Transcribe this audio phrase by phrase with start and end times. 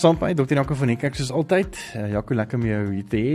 [0.00, 1.76] Sampie, dokter Jaco van Niekerk soos altyd.
[1.92, 3.32] Uh, Jaco, lekker om jou hier te hê.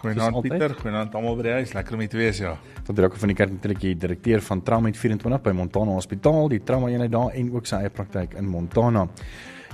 [0.00, 1.74] Goeienaand Pieter, goeienaand almal by die huis.
[1.76, 2.56] Lekker om hier te wees, ja.
[2.80, 6.90] Dokter Jaco van Niekerk natuurlik die direkteur van Trauma 24 by Montana Hospitaal, die trauma
[6.90, 9.06] eenheid daar en ook sy eie praktyk in Montana.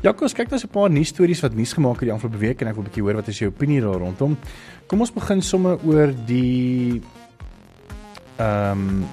[0.04, 2.60] Jaco, kyk nou so 'n paar nuus stories wat nuus gemaak het die afgelope week
[2.60, 4.36] en ek wil 'n bietjie hoor wat is jou opinie daar rondom.
[4.86, 7.00] Kom ons begin sommer oor die
[8.36, 9.04] ehm um,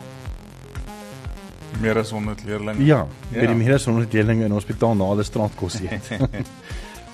[1.79, 2.83] meer as 100 leerdlinge.
[2.83, 3.39] Ja, ja.
[3.39, 6.11] by die meer as 100 leerdlinge in hospitaal na hulle straatkos eet.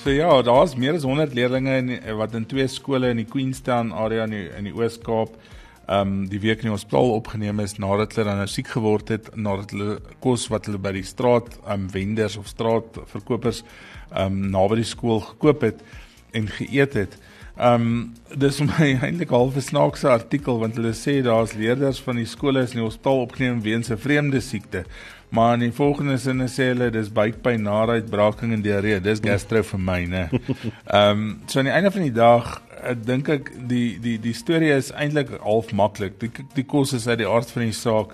[0.08, 4.24] So ja, daar's meer as 100 leerdlinge wat in twee skole in die Queenstown area
[4.24, 8.16] in die, in die Oos-Kaap ehm um, die week in die hospitaal opgeneem is nadat
[8.16, 11.74] hulle dan nou siek geword het nadat hulle kos wat hulle by die straat ehm
[11.74, 15.84] um, vendors of straatverkopers ehm um, naby die skool gekoop het
[16.32, 17.20] en geëet het.
[17.58, 22.16] Ehm um, dis my eintlik half 'n snaakse artikel want hulle sê daar's leerders van
[22.16, 24.84] die skole is in die hospitaal opgeneem weens 'n vreemde siekte.
[25.30, 29.02] Maar in die volgende sinne sê hulle dis buikpyn, naait, braaking en diarree.
[29.02, 30.30] Dis gastro vir my, né?
[30.86, 34.34] Ehm um, so aan die einde van die dag ek dink ek die die die
[34.34, 36.20] storie is eintlik half maklik.
[36.20, 38.14] Die die kos is uit die aard van die saak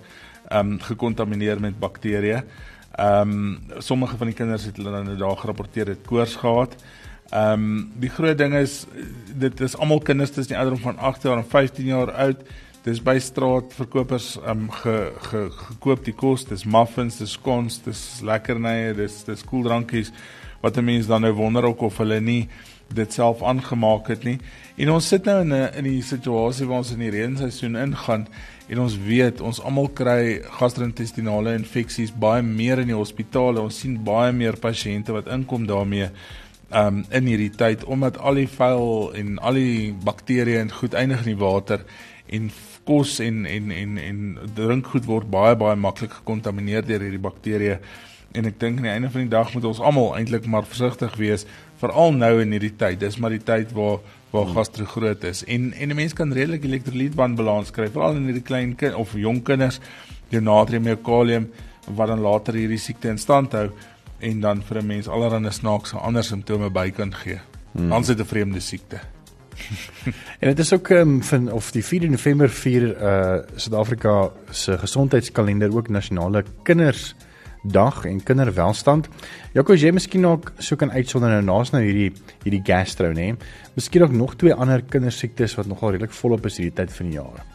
[0.49, 2.44] ehm um, gekontamineer met bakterieë.
[2.95, 6.77] Ehm um, sommige van die kinders het hulle dan nou daar gerapporteer het koors gehad.
[7.34, 8.84] Ehm um, die groot ding is
[9.34, 12.44] dit is almal kinders tussen die ouderdom van 8 jaar en 15 jaar oud
[12.84, 14.95] dis by straatverkopers um ge,
[15.30, 20.11] ge gekoop die kos, dis muffins, dis scones, dis lekkernye, dis dis koeldrankies
[20.61, 22.50] wat 'n mens dan nou wonder ook of hulle nie
[22.94, 24.38] dit self aangemaak het nie.
[24.78, 28.28] En ons sit nou in 'n in die situasie waar ons in die reenseisoen ingaan
[28.67, 33.61] en ons weet ons almal kry gastro-intestinale infeksies baie meer in die hospitale.
[33.61, 36.09] Ons sien baie meer pasiënte wat inkom daarmee
[36.73, 41.25] um in hierdie tyd omdat al die vuil en al die bakterieë en goed eindig
[41.25, 41.83] in die water
[42.27, 42.49] en
[42.87, 44.23] kos en en en en
[44.55, 47.77] drinkgoed word baie baie maklik gekontamineer deur hierdie bakterieë.
[48.33, 51.15] En ek dink aan die einde van die dag moet ons almal eintlik maar versigtig
[51.21, 51.45] wees
[51.81, 52.99] veral nou in hierdie tyd.
[52.99, 54.02] Dis maar die tyd waar
[54.33, 54.55] waar hmm.
[54.58, 55.43] gastro groot is.
[55.45, 59.43] En en 'n mens kan redelik elektrolytbalans kry veral in hierdie klein kind of jong
[59.43, 59.80] kinders
[60.30, 61.52] jou natrium jou kalium
[61.87, 63.69] wat dan later hierdie siekte in stand hou
[64.23, 67.39] en dan vir 'n mens allerlei snaakse ander simptome by kan gee.
[67.72, 67.89] Hmm.
[67.89, 69.00] Dan sit 'n vreemde siekte.
[70.39, 75.76] en dit is ook um, van of die 4 November vier uh Suid-Afrika se gesondheidskalender
[75.76, 79.10] ook nasionale kindersdag en kinderwelstand.
[79.54, 82.11] Jaco, jy miskien ook so kan uitsonder nou naas nou hierdie
[82.44, 83.34] hierdie gastro nê.
[83.76, 87.20] Miskien ook nog twee ander kindersiektes wat nogal redelik volop is hierdie tyd van die
[87.20, 87.45] jaar.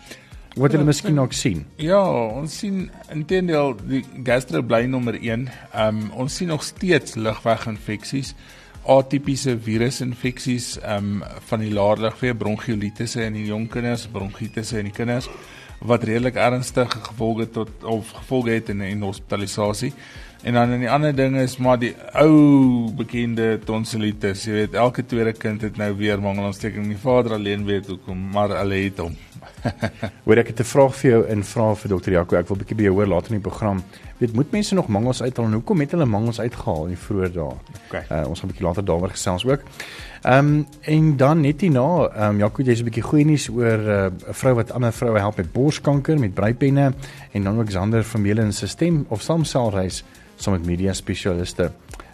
[0.58, 1.66] Wat jy ja, miskien ook sien.
[1.76, 2.02] Ja,
[2.34, 5.48] ons sien intendeel die gastro bly nommer 1.
[5.86, 8.34] Um ons sien nog steeds lugweginfeksies
[8.88, 15.28] atipiese virusinfeksies um, van die laarligvee bronchiolitisse in die jong kinders, bronkitisse in die kinders
[15.78, 19.92] wat redelik ernstige gevolge tot of gevolge het in 'n hospitalisasie.
[20.42, 24.44] En dan 'n ander ding is maar die ou bekende tonsilitis.
[24.44, 26.86] Jy weet, elke tweede kind het nou weer mangelontsteking.
[26.86, 29.16] Die vader alleen weet hoekom, maar hulle het hom.
[30.24, 32.36] Hoor ek het 'n vraag vir jou in vra vir dokter Jaco.
[32.36, 33.82] Ek wil bietjie by jou hoor later in die program.
[34.18, 37.28] Weet moet mense nog mangels uithaal en hoekom het hulle mangels uitgehaal in die vroeë
[37.32, 37.52] dae?
[37.86, 38.02] Okay.
[38.10, 39.62] Uh, ons gaan 'n bietjie later daaroor gesels ook.
[40.22, 43.78] Ehm um, en dan net hierna, ehm um, Jaco, jy's 'n bietjie goeie nuus oor
[43.78, 46.92] uh, 'n uh, vrou wat ander vroue help met borskanker met breipenne
[47.32, 50.04] en dan ook Xander Vermeulen se stem of samselreis
[50.36, 51.70] saam met media spesialiste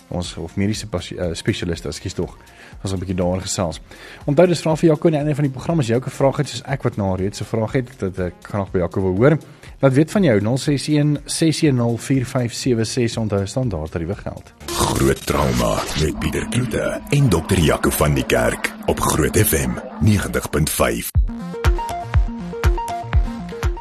[0.09, 2.37] ons of mediese uh, spesialiste, ekskuus tog
[2.83, 3.81] ons 'n bietjie daaroor gesels.
[4.27, 6.11] Onthou dis vra vir Jaco aan die einde van die program as jy ook 'n
[6.11, 9.01] vraag het soos ek wat na reeds 'n vraag het dat ek graag by Jaco
[9.01, 9.39] wil hoor.
[9.81, 14.53] Laat weet van jou 061 610 4576 onthou standaard tariewe geld.
[14.67, 21.44] Groot trauma met Pieter Kloete en dokter Jaco van die Kerk op Groot FM 90.5.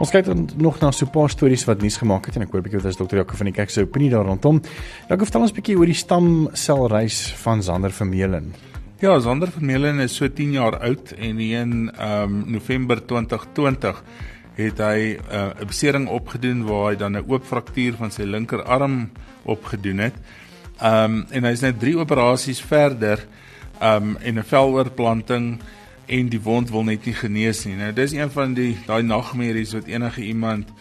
[0.04, 2.52] Ons kyk dan nog na so 'n paar stories wat nuus gemaak het en ek
[2.52, 4.62] hoor 'n bietjie wat as dokter Jaco van die Kerk se opinie daar rondom.
[5.08, 8.54] Jaco vertel ons 'n bietjie oor die stamselreis van Zander Vermeulen.
[9.00, 14.04] Ja, Zander Vermeulen is so 10 jaar oud en in ehm um, November 2020
[14.56, 18.24] het hy uh, 'n uh, besering opgedoen waar hy dan 'n oop fraktuur van sy
[18.24, 19.10] linkerarm
[19.46, 20.16] opgedoen het.
[20.82, 23.26] Ehm um, en hy's nou 3 operasies verder
[23.80, 25.60] ehm um, en 'n veloorplanting
[26.08, 27.76] en die wond wil net nie genees nie.
[27.80, 30.72] Nou dis een van die daai nagmerries wat enige iemand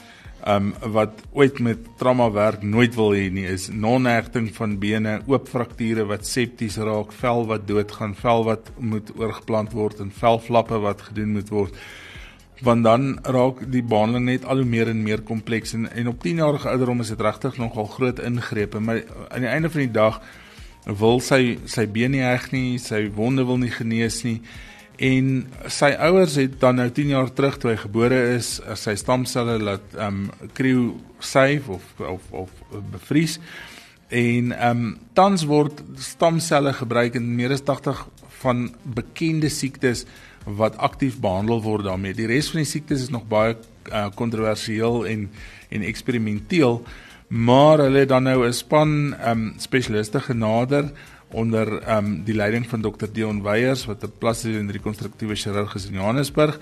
[0.49, 5.47] um wat ooit met trauma werk nooit wil hê nie is non-hegting van bene, oop
[5.49, 11.05] frakture wat septies raak, vel wat doodgaan, vel wat moet oorgeplant word en velvlappe wat
[11.11, 11.79] gedoen moet word.
[12.63, 16.21] want dan raak die behandeling net al hoe meer en meer kompleks en en op
[16.23, 19.95] 10 jarige ouderdom is dit regtig nogal groot ingrepe maar aan die einde van die
[19.95, 20.21] dag
[20.87, 24.41] wil sy sy been nie heg nie, sy wonde wil nie genees nie
[24.97, 29.59] en sy ouers het dan nou 10 jaar terug toe hy gebore is, sy stamselle
[29.59, 32.50] laat ehm um, krieu save of of of
[32.93, 33.39] bevries
[34.12, 38.05] en ehm um, tans word stamselle gebruik in meer as 80
[38.43, 40.05] van bekende siektes
[40.44, 42.17] wat aktief behandel word daarmee.
[42.19, 43.55] Die res van die siektes is nog baie
[43.91, 45.31] uh, kontroversieel en
[45.73, 46.83] en eksperimenteel,
[47.29, 50.93] maar hulle dan nou 'n span ehm um, spesialiste genader
[51.32, 53.06] onder ehm um, die leiding van Dr.
[53.12, 56.58] Dion Weyers wat 'n plasties en rekonstruktiewe chirurg is in Johannesburg.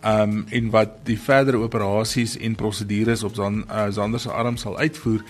[0.00, 4.56] Ehm um, en wat die verdere operasies en prosedures op Zan, uh, Zander se arm
[4.56, 5.22] sal uitvoer.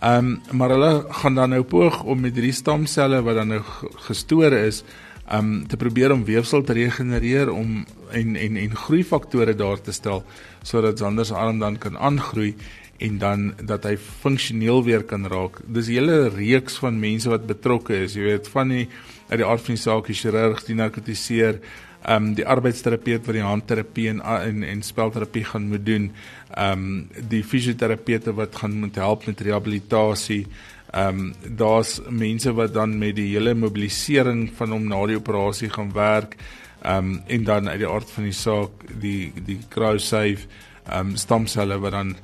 [0.00, 3.62] Ehm um, maar hulle gaan dan nou poog om met hierdie stamselle wat dan nou
[4.08, 4.82] gestoor is,
[5.28, 9.92] ehm um, te probeer om weefsel te regenereer om en en en groeifaktore daar te
[9.92, 10.24] stel
[10.62, 12.54] sodat Zander se arm dan kan aangroei
[13.00, 15.60] en dan dat hy funksioneel weer kan raak.
[15.66, 18.88] Dis 'n hele reeks van mense wat betrokke is, jy weet, van die
[19.30, 21.60] uit die aard van die saak, die chirurg, die narkotiseer,
[22.02, 26.10] ehm um, die arbeidsterapeut wat die handterapie en en en spelterapie gaan moet doen,
[26.56, 30.46] ehm um, die fisioterapeute wat gaan moet help met rehabilitasie.
[30.92, 35.70] Ehm um, daar's mense wat dan met die hele mobilisering van hom na die operasie
[35.70, 36.36] gaan werk.
[36.82, 38.70] Ehm um, en dan uit die aard van die saak,
[39.00, 40.48] die die cryo save
[40.88, 42.16] ehm um, stamselle wat dan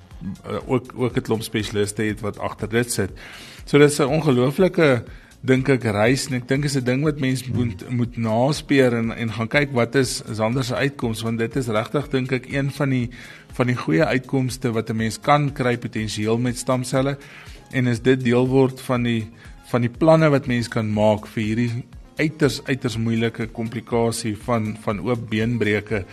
[0.66, 3.10] ook ook 'n klomp spesialiste het wat agter dit sit.
[3.64, 5.04] So dis 'n ongelooflike
[5.46, 9.12] dink ek reis en ek dink is 'n ding wat mense moet moet naspeur en
[9.12, 12.70] en gaan kyk wat is Zander se uitkoms want dit is regtig dink ek een
[12.70, 13.10] van die
[13.56, 17.18] van die goeie uitkomste wat 'n mens kan kry potensieel met stamselle
[17.72, 19.28] en is dit deel word van die
[19.70, 21.84] van die planne wat mens kan maak vir hierdie
[22.18, 26.04] uiters uiters moeilike komplikasie van van oop beenbreuke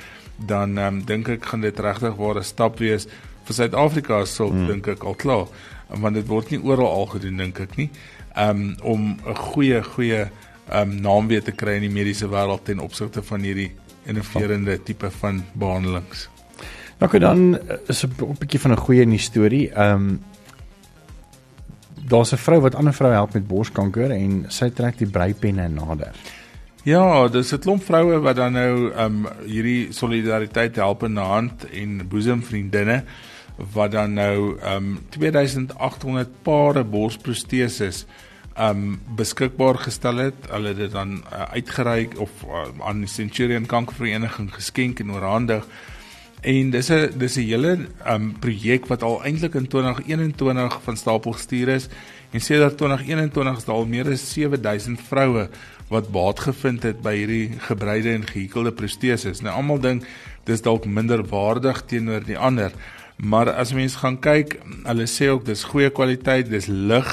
[0.47, 3.07] dan um, dink ek gaan dit regtig waar 'n stap wees
[3.45, 4.67] vir Suid-Afrika sou hmm.
[4.67, 5.47] dink ek al klaar
[5.87, 7.89] want dit word nie oral al gedoen dink ek nie
[8.37, 10.27] um, om 'n goeie goeie
[10.71, 13.71] um, naam weer te kry in die mediese wêreld ten opsigte van hierdie
[14.05, 16.27] innoverende tipe van behandelings.
[16.99, 19.69] Nou okay, dan eh, is 'n bietjie van 'n goeie nuus storie.
[19.71, 20.21] Ehm um,
[22.07, 26.11] daar's 'n vrou wat ander vroue help met borskanker en sy trek die breipenne nader.
[26.83, 31.65] Ja, dis 'n klomp vroue wat dan nou ehm um, hierdie solidariteit help in hand
[31.71, 33.03] en boesemvriendinne
[33.55, 38.05] wat dan nou ehm um, 2800 pare borsproteses
[38.53, 40.33] ehm um, beskikbaar gestel het.
[40.49, 45.67] Hulle het dit dan uh, uitgereik of uh, aan die Centurion Kankervereniging geskenk en oorhandig.
[46.41, 50.97] En dis 'n dis 'n hele ehm um, projek wat al eintlik in 2021 van
[50.97, 51.87] stapel gestuur is
[52.31, 55.49] en sedert 2021 is daar al meer as 7000 vroue
[55.87, 59.41] wat baat gevind het by hierdie gebreide en gehekelde proteses.
[59.41, 60.05] Nou almal dink
[60.43, 62.71] dis dalk minder waardig teenoor die ander.
[63.17, 67.11] Maar as mens gaan kyk, hulle sê ook dis goeie kwaliteit, dis lig.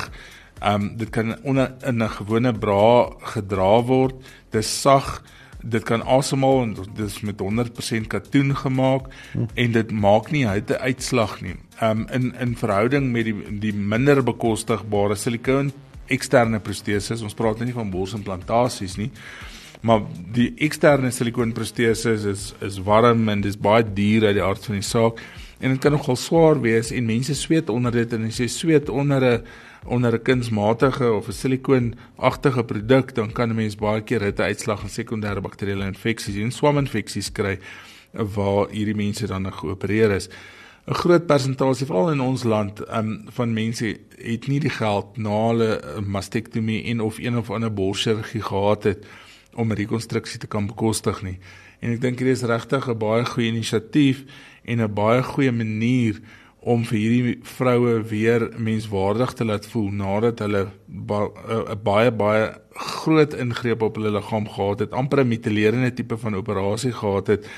[0.60, 4.14] Um dit kan onder in 'n gewone bra gedra word.
[4.50, 5.22] Dis sag.
[5.62, 9.12] Dit kan asemhaal en dis met 100% katoen gemaak
[9.54, 11.56] en dit maak nie hitte uitslag nie.
[11.82, 15.72] Um in in verhouding met die die minder bekostigbare silikoon
[16.06, 19.10] eksterne proteses, ons praat nie van borsimplantasies nie.
[19.80, 20.02] Maar
[20.34, 24.74] die eksterne silikoon proteses is is warm en dis baie duur uit die aard van
[24.74, 25.22] die saak
[25.60, 28.88] en dit kan nogal swaar wees en mense sweet onder dit en as jy sweet
[28.88, 29.44] onder 'n
[29.84, 34.82] onder 'n kunsmatige of 'n silikoonagtige produk dan kan 'n mens baie keer hitte uitslag
[34.82, 37.58] en sekondêre bakterieële infeksies en swaminfeksies kry
[38.12, 40.28] waar hierdie mense dan geopereer is.
[40.86, 45.48] 'n Groot persentasie veral in ons land um, van mense het nie die geld na
[45.48, 49.06] hulle mastektomie en of een of ander borschirurgie gehad het
[49.54, 51.38] om rekonstruksie te kan bekostig nie.
[51.80, 54.24] En ek dink dit is regtig 'n baie goeie inisiatief
[54.70, 56.20] en 'n baie goeie manier
[56.60, 61.20] om vir hierdie vroue weer menswaardig te laat voel nadat hulle 'n ba
[61.82, 66.92] baie baie groot ingreep op hulle liggaam gehad het, amper 'n mutilerende tipe van operasie
[66.92, 67.48] gehad het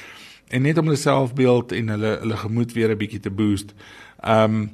[0.49, 3.75] en net om hulle selfbeeld en hulle hulle gemoed weer 'n bietjie te boost.
[4.25, 4.71] Um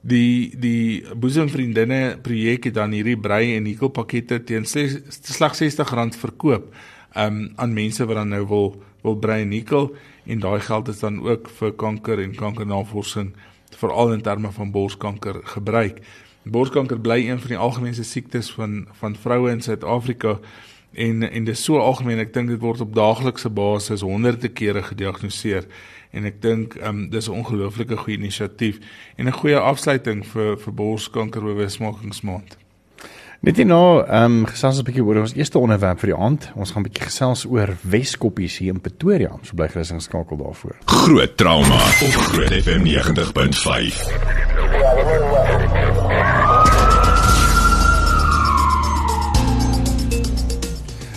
[0.00, 6.74] die die boesemvriendinne projek het dan hierdie brei en hikel pakkette teen slegs R60 verkoop
[7.16, 9.94] um aan mense wat dan nou wil wil brei en hikel
[10.24, 13.32] en daai geld is dan ook vir kanker en kankernavorsing
[13.76, 16.02] veral in terme van borskanker gebruik.
[16.42, 20.38] Borskanker bly een van die algemeenste siektes van van vroue in Suid-Afrika
[20.92, 24.82] en en dit is so algemeen ek dink dit word op daaglikse basis honderde kere
[24.82, 25.66] gediagnoseer
[26.12, 28.78] en ek dink um, dis 'n ongelooflike goeie inisiatief
[29.16, 32.61] en 'n goeie afsluiting vir vir borskanker bewusmakingsmaand.
[33.42, 36.44] Net hierna, ehm um, gesels 'n bietjie oor ons eerste onderwerp vir die aand.
[36.54, 39.34] Ons gaan 'n bietjie gesels oor Weskoppies hier in Pretoria.
[39.42, 40.76] So bly gerus ingeskakel daarvoor.
[40.84, 43.98] Groot trauma op Groot FM 90.5.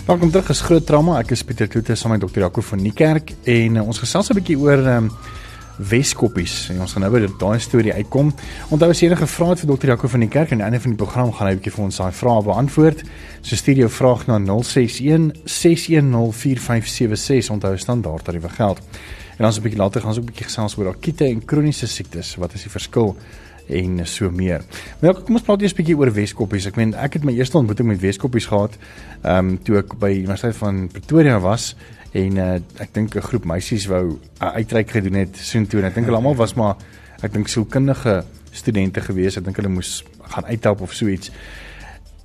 [0.05, 1.19] Welkom terug is Groot Trauma.
[1.19, 2.39] Ek is Pieter Kloete saam met Dr.
[2.39, 5.11] Jaco van Niekerk en uh, ons gesels 'n bietjie oor ehm um,
[5.77, 8.31] Weskoppies en ons gaan nou by daai storie uitkom.
[8.71, 9.91] Onthou as jy enige vrae het vir Dr.
[9.91, 11.85] Jaco van die kerk aan die einde van die program gaan hy 'n bietjie vir
[11.85, 13.03] ons daai vrae beantwoord.
[13.41, 18.79] So stuur jou vraag na 061 610 4576 onthou standaard tariewe geld.
[19.37, 21.87] En ons 'n bietjie later gaan ons ook 'n bietjie gesels oor akute en kroniese
[21.87, 22.35] siektes.
[22.35, 23.15] Wat is die verskil?
[23.67, 24.61] en so meer.
[24.99, 26.65] Maar ja, kom ons praat eers 'n bietjie oor Weskoppies.
[26.65, 28.77] Ek meen ek het my eerste ontmoeting met Weskoppies gehad
[29.23, 31.75] ehm um, toe ek by Universiteit van Pretoria was
[32.15, 35.95] en uh, ek dink 'n groep meisies wou 'n uitreik gedoen het soontoe en ek
[35.95, 36.75] dink hulle almal was maar
[37.21, 39.37] ek dink sielkundige studente gewees.
[39.37, 41.31] Ek dink hulle moes gaan uithelp of so iets.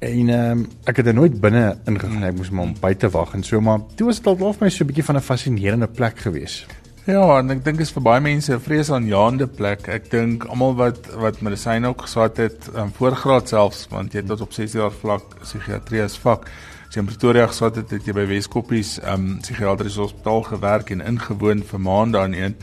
[0.00, 2.24] En um, ek het er nooit binne ingegaan.
[2.24, 4.84] Ek moes maar buite wag en so maar toe was dit al half my so
[4.84, 6.66] 'n bietjie van 'n fascinerende plek gewees.
[7.06, 9.88] Ja, en ek dink is vir baie mense 'n vreesaanjaende plek.
[9.88, 14.28] Ek dink almal wat wat medisyne ook geswat het, um, voorgraad selfs, want jy het
[14.28, 16.46] tot op 6 jaar vlak psigiatrie as vak
[16.90, 21.04] As jy in Pretoria gesit het, het jy by Weskoppies um psigiatriese hospitaal gewerk en
[21.06, 22.56] ingewoon vir maande aan een.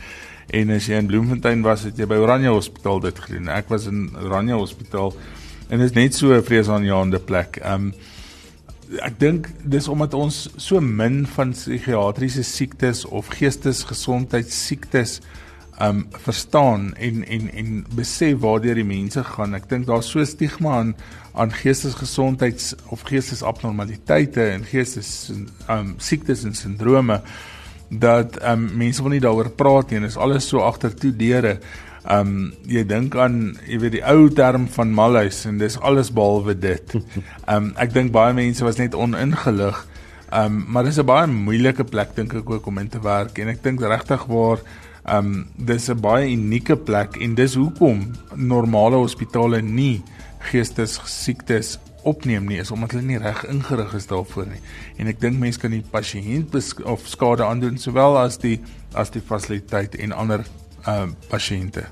[0.51, 3.47] En as jy in Bloemfontein was, het jy by Oranje Hospitaal dit gedoen.
[3.55, 5.15] Ek was in Oranje Hospitaal
[5.69, 7.61] en dit is net so 'n vreesaanjaende plek.
[7.63, 7.93] Um
[8.99, 15.21] ek dink dis omdat ons so min van psigiatriese siektes of geestesgesondheidssiektes
[15.81, 19.53] um verstaan en en en besef waartoe die mense gaan.
[19.57, 20.95] Ek dink daar's so stigma aan
[21.37, 25.31] aan geestesgesondheids of geestesabnormaliteite en geestes
[25.69, 27.21] um siektes en sindrome
[27.89, 31.59] dat um mense wil nie daaroor praat nie en is alles so agter toe deure.
[32.09, 36.57] Um jy dink aan jy weet die ou term van malhuis en dis alles behalwe
[36.57, 36.97] dit.
[37.45, 39.85] Um ek dink baie mense was net oningelig.
[40.33, 43.53] Um maar dis 'n baie moeilike plek dink ek ook om in te werk en
[43.53, 44.65] ek dink regtig waar
[45.07, 50.03] Um dis 'n baie unieke plek en dis hoekom normale hospitale nie
[50.51, 54.59] geestesiektes opneem nie is omdat hulle nie reg ingerig is daarvoor nie.
[54.97, 58.59] En ek dink mense kan die pasiënt of skade aandoen sowel as die
[58.93, 60.45] as die fasiliteit en ander
[60.87, 61.87] um pasiënte.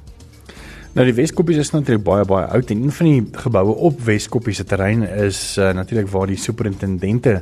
[0.96, 4.58] Nou die Weskoppies is natuurlik baie baie oud en een van die geboue op Weskoppies
[4.58, 7.42] se terrein is uh, natuurlik waar die superintendente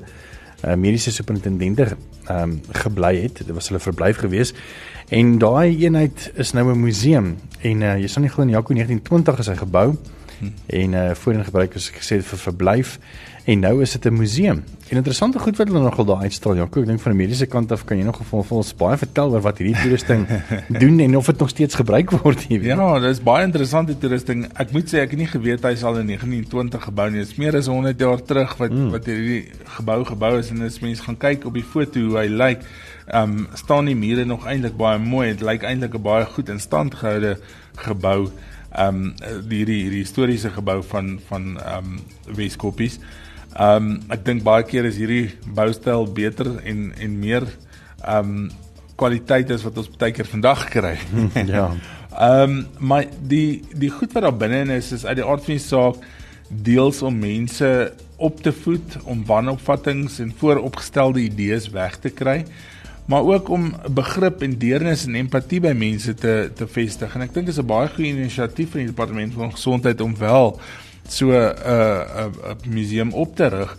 [0.64, 3.44] uh, mediese superintendente ehm um, gebly het.
[3.46, 4.56] Dit was hulle verblyf geweest
[5.10, 7.38] En daai eenheid is nou 'n museum.
[7.62, 9.98] En uh, jy sal nie glo in Jaco 1920 is hy gebou.
[10.40, 10.50] Hm.
[10.66, 13.00] en uh, voorheen gebruik is gesê vir verblyf
[13.46, 14.64] en nou is dit 'n museum.
[14.90, 17.72] En interessante goed wat hulle nogal daar uitstal Jaco, ek dink van die mediese kant
[17.72, 20.28] af kan jy nog vir ons baie vertel oor wat hierdie toerusting
[20.84, 22.64] doen en of dit nog steeds gebruik word hier.
[22.64, 24.46] Ja, dit is baie interessante toerusting.
[24.54, 27.24] Ek moet sê ek het nie geweet hy sal in 1920 gebou nie.
[27.24, 28.92] Dit is meer as 100 jaar terug wat mm.
[28.92, 29.42] wat hierdie
[29.80, 32.70] gebou gebou is en as mense gaan kyk op die foto hoe hy lyk like,
[33.08, 35.32] ehm um, staan die mure nog eintlik baie mooi.
[35.34, 37.38] Dit lyk eintlik 'n baie goed in stand gehoude
[37.76, 38.30] gebou.
[38.72, 39.14] Ehm um,
[39.50, 42.00] hierdie hierdie historiese gebou van van ehm um,
[42.36, 43.00] Weskoppies.
[43.54, 47.46] Ehm um, ek dink baie keer is hierdie boustyl beter en en meer
[48.02, 48.52] ehm um,
[48.98, 50.98] kwaliteit as wat ons baie keer vandag kry.
[51.56, 51.70] ja.
[52.18, 55.58] Ehm um, maar die die goed wat daar binne is is uit die aard van
[55.58, 56.02] die saak
[56.50, 62.44] deels om mense op te voed om wanopvattinge en vooropgestelde idees weg te kry
[63.06, 67.16] maar ook om begrip en deernis en empatie by mense te te vestig.
[67.16, 70.18] En ek dink dit is 'n baie goeie inisiatief van die departement van gesondheid om
[70.18, 70.60] wel
[71.08, 73.78] so 'n uh, 'n uh, museum op te rig.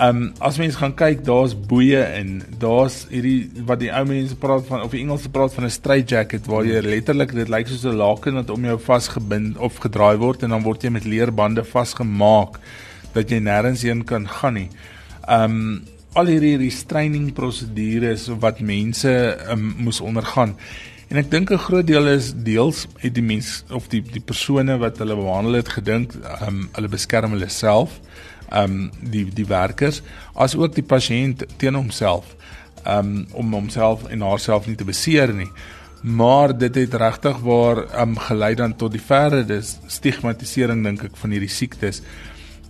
[0.00, 4.64] Um as mens gaan kyk, daar's boeye en daar's hierdie wat die ou mense praat
[4.66, 7.84] van of die Engelse praat van 'n straight jacket waar jy letterlik dit lyk soos
[7.84, 11.64] 'n laken wat om jou vasgebind of gedraai word en dan word jy met leerbande
[11.64, 12.58] vasgemaak
[13.12, 14.70] dat jy nêrens heen kan gaan nie.
[15.28, 19.12] Um al hierdie restraining prosedures wat mense
[19.50, 20.56] um, moes ondergaan.
[21.12, 24.78] En ek dink 'n groot deel is deels het die mens of die die persone
[24.80, 28.00] wat hulle behandel het gedink, um, hulle beskerm hulle self,
[28.48, 30.00] um die die werkers,
[30.34, 32.32] as ook die pasiënt teen homself,
[32.86, 35.50] um om homself en haarself nie te beseer nie.
[36.00, 41.30] Maar dit het regtig waar um gelei dan tot die verdere stigmatisering dink ek van
[41.30, 42.00] hierdie siektes.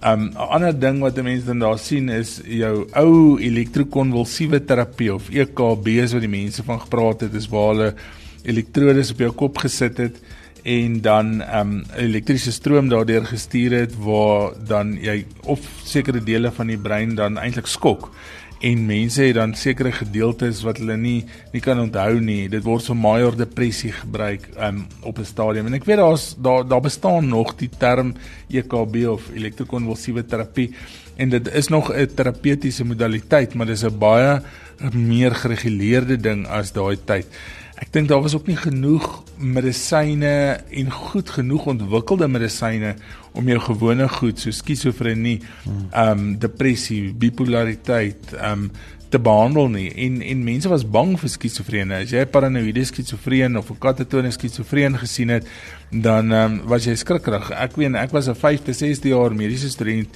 [0.02, 5.30] Um 'n ander ding wat mense dan daar sien is jou ou elektrokonvulsiewe terapie of
[5.30, 7.94] EKB is wat die mense van gepraat het is waar hulle
[8.44, 10.20] elektrodes op jou kop gesit het
[10.62, 16.70] en dan um elektriese stroom daardeur gestuur het waar dan jy of sekere dele van
[16.70, 18.10] die brein dan eintlik skok
[18.62, 22.46] en mense het dan sekere gedeeltes wat hulle nie nie kan onthou nie.
[22.50, 25.66] Dit word vir major depressie gebruik um, op 'n stadium.
[25.66, 28.14] En ek weet daar's daar daar bestaan nog die term
[28.48, 30.70] EKB of elektrokonvulsiewe terapie
[31.16, 34.40] en dit is nog 'n terapeutiese modaliteit, maar dis 'n baie
[34.90, 37.28] meer gereguleerde ding as daai tyd.
[37.82, 39.06] Ek dink daar was ook nie genoeg
[39.42, 40.32] medisyne
[40.70, 42.94] en goed genoeg ontwikkelde medisyne
[43.34, 48.72] om jou gewone goed so skizofrenie, ehm um, depressie, bipolariteit, ehm um,
[49.12, 49.88] te behandel nie.
[50.06, 51.98] En en mense was bang vir skizofrenie.
[52.06, 55.48] As jy paranoïde skizofreen of 'n katatoniese skizofreen gesien het,
[55.90, 57.50] dan um, was jy skrikkerig.
[57.50, 60.08] Ek weet ek was 'n 5de, 6de jaar mediese student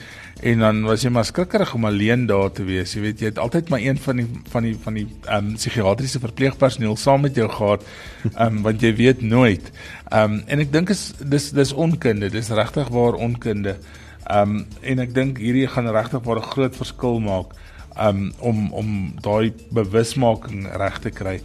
[0.42, 2.94] en dan was jy maar skrikkerig om alleen daar te wees.
[2.94, 5.54] Jy weet jy het altyd maar een van die van die van die ehm um,
[5.54, 7.84] psigiatriese verpleegpersoneel saam met jou gehad.
[8.36, 9.70] Ehm um, want jy weet nooit.
[10.08, 12.30] Ehm um, en ek dink is dis dis onkunde.
[12.30, 13.76] Dis regtig waar onkunde.
[14.24, 17.52] Ehm um, en ek dink hierdie gaan regtig waar 'n groot verskil maak
[18.00, 21.40] um, om om daai bewusmaking reg te kry.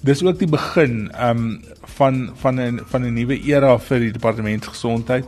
[0.00, 1.60] Dis ook die begin um
[1.98, 5.24] van van 'n van 'n nuwe era vir die departement gesondheid.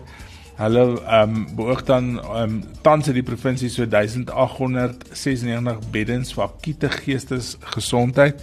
[0.57, 8.43] Hulle um beoog dan um tans in die provinsie so 1896 beddens vir akute geestesgesondheid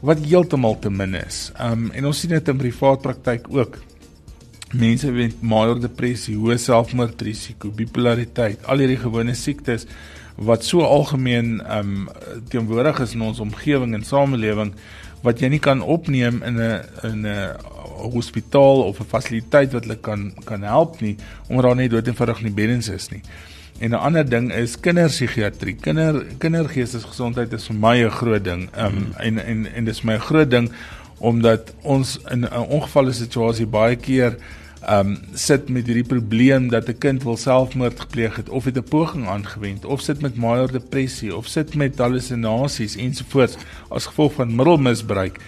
[0.00, 1.52] wat heeltemal te min is.
[1.60, 3.78] Um en ons sien dit in privaat praktyk ook.
[4.76, 9.86] Mense met major depressie, hoë selfmoordrisiko, bipolariteit, al hierdie gewone siektes
[10.38, 12.08] wat so algemeen um
[12.52, 14.74] teenwoordig is in ons omgewing en samelewing
[15.24, 17.56] wat jy nie kan opneem in 'n in 'n
[18.14, 21.16] hospitaal of 'n fasiliteit wat hulle kan kan help nie
[21.48, 23.22] omdat daar net dood eenvoudig nie beddens is nie.
[23.80, 25.76] En 'n ander ding is kinderpsigiatrie.
[25.80, 28.68] Kinder kindergeestesgesondheid is vir my 'n groot ding.
[28.76, 29.12] Um hmm.
[29.18, 30.70] en en en dis my groot ding
[31.18, 34.36] omdat ons in 'n ongevalle situasie baie keer
[34.86, 38.88] um sit met hierdie probleem dat 'n kind wil selfmoord gepleeg het of het 'n
[38.88, 43.56] poging aangewend of sit met major depressie of sit met hallusinasies ensovoorts
[43.90, 45.40] as gevolg van middelmisbruik.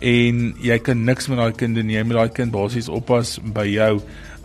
[0.00, 3.66] En jy kan niks met daai kind doen jy moet daai kind basies oppas by
[3.66, 4.00] jou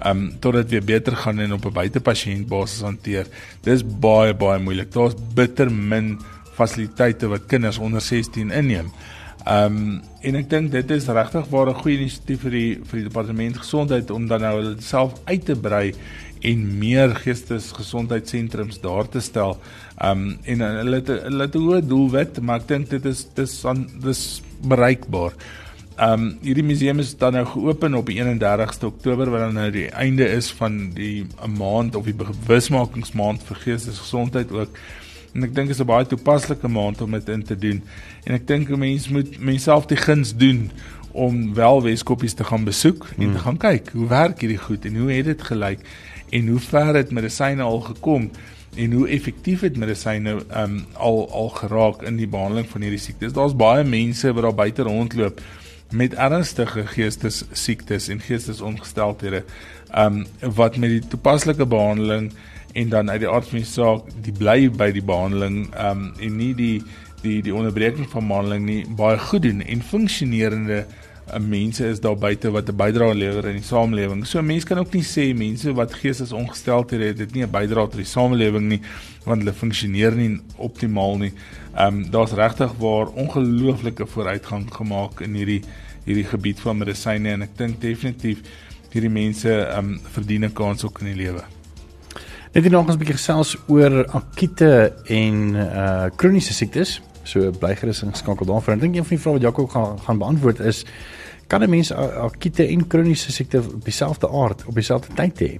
[0.05, 3.25] um totdat weer beter gaan en op 'n buitepasiënt basis hanteer.
[3.61, 4.91] Dis baie baie moeilik.
[4.91, 6.19] Daar's bitter min
[6.53, 8.91] fasiliteite wat kinders onder 16 inneem
[9.43, 12.99] Ehm um, en ek dink dit is regtig waar 'n goeie inisiatief vir die vir
[12.99, 15.93] die departement gesondheid om dan nou hulle self uit te brei
[16.41, 19.57] en meer geestesgesondheidsentrums daar te stel.
[19.99, 23.65] Ehm um, en hulle hulle het 'n hoë doelwit, maar ek dink dit is dis
[23.65, 25.35] aan dis bereikbaar.
[25.97, 29.71] Ehm um, hierdie museum is dan nou geopen op die 31ste Oktober wat dan nou
[29.71, 34.77] die einde is van die 'n maand of die bewusmakingsmaand vir geestesgesondheid ook.
[35.33, 37.83] En ek dink is 'n baie toepaslike maand om dit in te doen.
[38.23, 40.71] En ek dink 'n mens moet menself die guns doen
[41.11, 43.33] om wel Weskoppies te gaan besoek en hmm.
[43.33, 45.79] te gaan kyk hoe werk hierdie goed en hoe het dit gelyk
[46.29, 48.31] en hoe ver het medisyne al gekom
[48.75, 53.33] en hoe effektief het medisyne um, al al geraak in die behandeling van hierdie siektes.
[53.33, 55.41] Daar's baie mense wat daar buite rondloop
[55.93, 59.43] met ernstige geestes siektes en geestesongesteldhede
[59.97, 60.23] um
[60.57, 62.31] wat met die toepaslike behandeling
[62.73, 66.37] en dan uit die aard van die saak die bly by die behandeling um en
[66.37, 66.81] nie die
[67.23, 72.17] die die onderbreking van behandeling nie baie goed doen en funksionerende uh, mense is daar
[72.17, 74.25] buite wat 'n bydrae lewer in die samelewing.
[74.25, 78.01] So mense kan ook nie sê mense wat geestesongesteldhede het, dit nie 'n bydrae tot
[78.01, 78.81] die samelewing nie
[79.25, 81.33] want hulle funksioneer nie optimaal nie.
[81.77, 85.61] Um daar's regtig waar ongelooflike vooruitgang gemaak in hierdie
[86.05, 88.41] hierdie gebied van medisyne en ek dink definitief
[88.91, 91.43] hierdie mense um verdien 'n kans ook in die lewe.
[92.53, 97.01] Net nog ons 'n bietjie gesels oor akute en uh kroniese siektes.
[97.23, 98.73] So bly gerus ingeskakel daarvoor.
[98.73, 100.85] Ek dink een van die vrae wat Jaco gaan gaan beantwoord is
[101.47, 105.59] kan 'n mens akute en kroniese siekte op dieselfde aard op dieselfde tyd hê?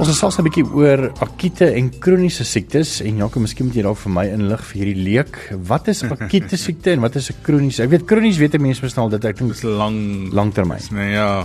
[0.00, 3.98] Ons gesels 'n bietjie oor akute en kroniese siektes en Jaco, miskien moet jy dalk
[4.00, 5.34] vir my inlig vir hierdie leek.
[5.68, 7.82] Wat is akute siekte en wat is 'n kroniese?
[7.84, 10.80] Ek weet kronies weet mense verstaan dit ek dink dis lang langtermyn.
[10.96, 11.44] Nee, ja.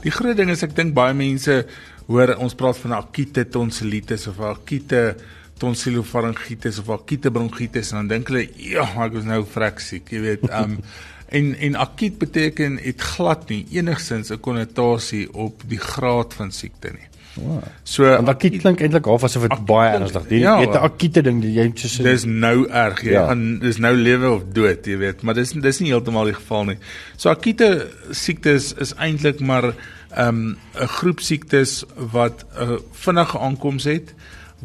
[0.00, 1.66] Die groot ding is ek dink baie mense
[2.08, 5.16] hoor ons praat van akute tonsilitis of akute
[5.60, 10.20] tonsillofaringitis of akute bronkietis en dan dink hulle ja, ek is nou vrek siek, jy
[10.20, 10.48] weet.
[10.48, 10.80] Um
[11.30, 16.90] en en akuut beteken dit glad nie enigsins 'n konnotasie op die graad van siekte
[16.90, 17.10] nie.
[17.34, 17.62] Wow.
[17.86, 20.26] So want akut klink eintlik half asof dit baie ernstig.
[20.32, 23.02] Jy ja, het 'n akute ding, jy het so Dis nou erg.
[23.02, 23.26] Jy ja.
[23.26, 26.64] gaan dis nou lewe of dood, jy weet, maar dis dis nie heeltemal die geval
[26.64, 26.78] nie.
[27.16, 29.74] So akute siektes is eintlik maar
[30.16, 34.14] 'n um, groep siektes wat 'n uh, vinnige aankoms het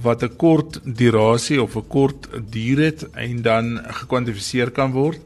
[0.01, 5.19] wat 'n kort durasie of 'n kort duur het en dan gekwantifiseer kan word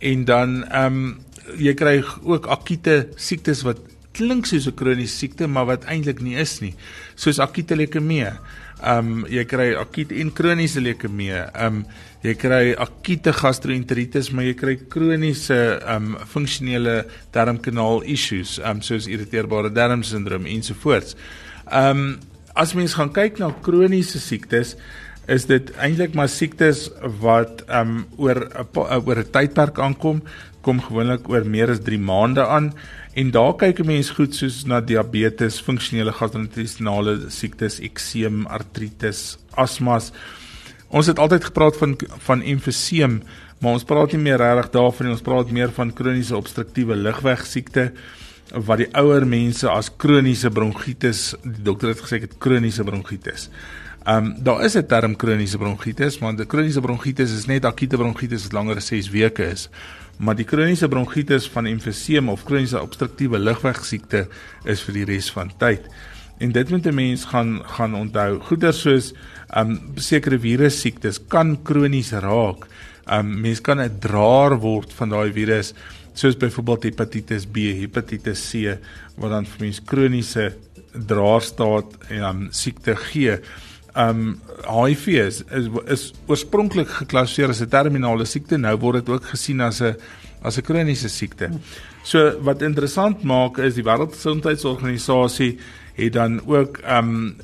[0.00, 1.16] en dan ehm um,
[1.56, 3.78] jy kry ook akute siektes wat
[4.12, 6.74] klink soos 'n kroniese siekte maar wat eintlik nie is nie
[7.14, 8.30] soos akute leukemie.
[8.78, 11.34] Ehm um, jy kry akute en kroniese leukemie.
[11.34, 11.84] Ehm um,
[12.22, 18.82] jy kry akute gastroenteritis maar jy kry kroniese ehm um, funksionele darmkanaal issues, ehm um,
[18.82, 21.16] soos irriteerbare darmsindroom ensovoorts.
[21.66, 22.18] Ehm um,
[22.58, 24.76] as mens gaan kyk na kroniese siektes
[25.28, 26.86] is dit eintlik maar siektes
[27.20, 28.66] wat ehm um, oor 'n
[29.04, 30.22] oor 'n tydperk aankom,
[30.62, 32.72] kom gewoonlik oor meer as 3 maande aan
[33.14, 40.12] en daar kyk 'n mens goed soos na diabetes, funksionele gastrointestinale siektes, ekseem, artritis, asmas.
[40.88, 43.22] Ons het altyd gepraat van van emfyseem,
[43.60, 47.92] maar ons praat nie meer regtig daarvan nie, ons praat meer van kroniese obstruktiewe lugweegsiekte
[48.54, 53.50] wat die ouer mense as kroniese bronkietis, die dokter het gesê ek het kroniese bronkietis.
[54.04, 57.96] Ehm um, daar is 'n term kroniese bronkietis, maar die kroniese bronkietis is net akute
[57.96, 59.68] bronkietis wat langer as 6 weke is.
[60.18, 64.28] Maar die kroniese bronkietis van emfyseem of kroniese obstruktiewe lugweegsiekte
[64.64, 65.80] is vir die res van tyd.
[66.38, 68.40] En dit moet 'n mens gaan gaan onthou.
[68.40, 69.12] Goeie soos
[69.48, 72.66] ehm um, sekere virus siektes kan kronies raak.
[73.06, 75.74] Ehm um, mens kan 'n draer word van daai virus
[76.14, 78.78] soos byvoorbeeld hepatitis B, hepatitis C
[79.16, 80.56] wat dan vir mense kroniese
[80.92, 83.38] draerstaat en dan siekte gee.
[83.98, 89.24] Um HIV is is, is oorspronklik geklassifiseer as 'n terminale siekte, nou word dit ook
[89.24, 89.96] gesien as 'n
[90.42, 91.50] as 'n kroniese siekte.
[92.04, 95.58] So wat interessant maak is die Wêreldgesondheidsorganisasie
[95.94, 97.36] het dan ook um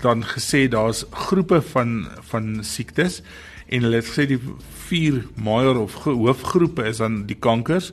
[0.00, 3.22] dan gesê daar's groepe van van siektes
[3.68, 4.40] en hulle het gesê die
[4.88, 7.92] vier major of hoofgroepe is dan die kankers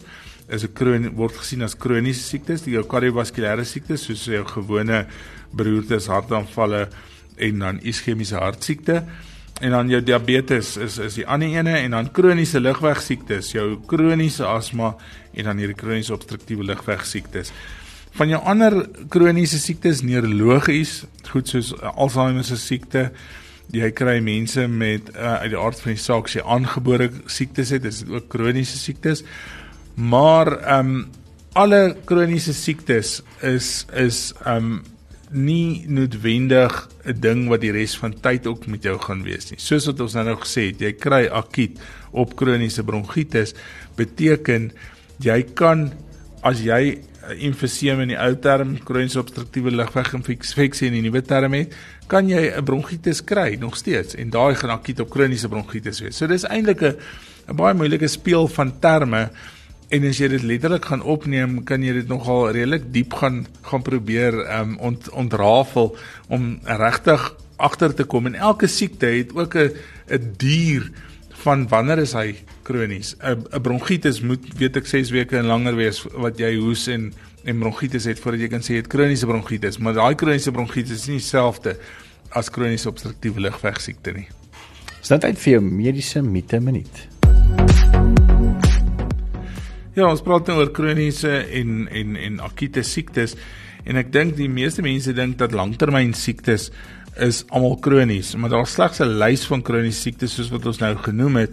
[0.49, 5.05] is 'n kroon word gesien as kroniese siektes, die kardiovaskulêre siektes soos jou gewone
[5.53, 6.89] beroertes, hartaanvalle
[7.37, 9.03] en dan iskemiese hartsiekte.
[9.61, 14.45] En dan jou diabetes is is die ander ene en dan kroniese lugweegsiektes, jou kroniese
[14.45, 14.95] asma
[15.33, 17.53] en dan hierdie kroniese obstruktiewe lugweegsiektes.
[18.17, 18.75] Van jou ander
[19.09, 23.11] kroniese siektes neurologies, goed soos Alzheimer se siekte,
[23.71, 27.85] jy kry mense met uh, uit die aard van die saak se aangebore siektes het,
[27.85, 29.23] dis ook kroniese siektes.
[29.95, 31.09] Maar ehm um,
[31.53, 34.81] alle kroniese siektes is is ehm um,
[35.31, 39.59] nie noodwendig 'n ding wat die res van tyd ook met jou gaan wees nie.
[39.59, 41.79] Soos wat ons nou nou gesê het, jy kry akuut
[42.11, 43.53] op kroniese bronkietis
[43.95, 44.71] beteken
[45.19, 45.91] jy kan
[46.43, 51.73] as jy emfyseem in die ou term kroniese obstruktiewe lugweeginfeksie in die nuwe term het,
[52.07, 56.17] kan jy 'n bronkietis kry nog steeds en daai gaan akuut op kroniese bronkietis wees.
[56.17, 56.95] So dis eintlik 'n
[57.49, 59.29] 'n baie moeilike speel van terme
[59.91, 63.83] en as jy dit letterlik gaan opneem, kan jy dit nogal redelik diep gaan gaan
[63.83, 65.95] probeer um ont, ontrafel
[66.31, 67.25] om regtig
[67.61, 69.75] agter te kom en elke siekte het ook 'n
[70.09, 70.91] 'n duur
[71.43, 73.15] van wanneer is hy kronies?
[73.19, 77.13] 'n 'n bronkietis moet weet ek 6 weke en langer wees wat jy hoes en
[77.43, 81.01] en bronkietis het voordat jy kan sê jy het kroniese bronkietis, maar daai kroniese bronkietis
[81.01, 81.77] is nie dieselfde
[82.29, 84.27] as kroniese obstruktiewe lugweegsiekte nie.
[85.01, 87.10] Is dit tyd vir jou mediese mite minuut?
[89.91, 93.33] Ja, ons praat nou oor kroniese en en en akute siektes
[93.83, 96.69] en ek dink die meeste mense dink dat langtermyn siektes
[97.19, 100.95] is almal kronies, maar daar's slegs 'n lys van kroniese siektes soos wat ons nou
[100.95, 101.51] genoem het.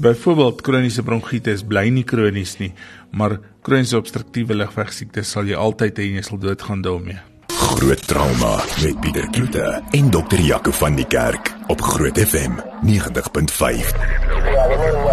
[0.00, 2.72] Byvoorbeeld kroniese bronkietis bly nie kronies nie,
[3.12, 7.18] maar kroniese obstruktiewe lugweegsiektes sal jy altyd hê en jy sal doodgaan daarmee.
[7.46, 15.05] Groot trauma met Pieter Kloete en dokter Jaco van die Kerk op Groot FM 90.5.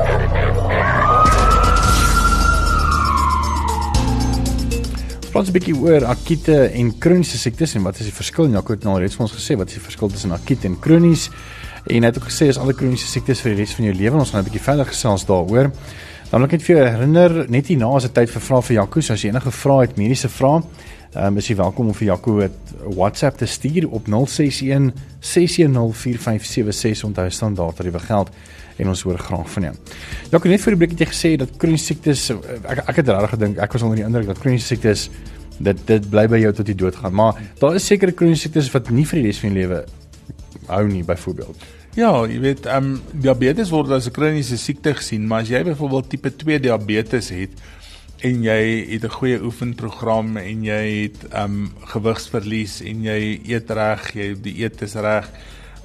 [5.33, 8.51] Praat 'n bietjie oor akute en kroniese siektes en wat is die verskil?
[8.53, 11.31] Jaco het nou reeds vir ons gesê wat is die verskil tussen akute en kronies?
[11.89, 14.19] En hy het ook gesê as alle kroniese siektes vir die res van jou lewe,
[14.19, 15.71] ons gaan 'n bietjie verder gesels daaroor.
[16.29, 18.75] Dan wil ek net vir jou herinner, net hierna is dit tyd vir vrae vir
[18.75, 20.61] Jaco, so as jy enige vrae het, mediese vrae,
[21.15, 22.51] um, is jy welkom om vir Jaco 'n
[22.95, 28.29] WhatsApp te stuur op 061 610 4576 onthou standaard tariewe geld
[28.77, 29.73] en ons hoor graag van jou.
[30.31, 32.29] Ja, het net vir die breek net gesê dat kroniese siektes
[32.63, 35.09] ek ek het regtig gedink ek was onder die indruk dat kroniese siektes
[35.59, 38.89] dit dit bly by jou tot jy doodgaan, maar daar is sekere kroniese siektes wat
[38.89, 39.85] nie vir die res van jou lewe
[40.67, 41.63] hou nie byvoorbeeld.
[41.95, 45.63] Ja, jy weet, ehm um, diabetes word as 'n kroniese siekte gesien, maar as jy
[45.63, 47.51] byvoorbeeld tipe 2 diabetes het
[48.23, 54.13] en jy het 'n goeie oefenprogram en jy het um gewigsverlies en jy eet reg,
[54.13, 55.29] jy die eet is reg.